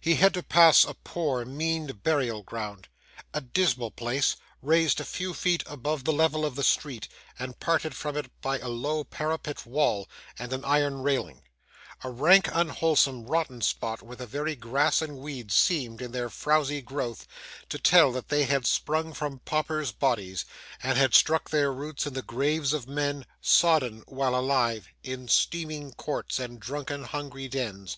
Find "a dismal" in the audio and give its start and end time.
3.34-3.90